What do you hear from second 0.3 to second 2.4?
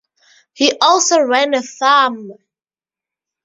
He also ran a farm.